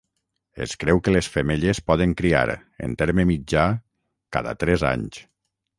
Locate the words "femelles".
1.33-1.81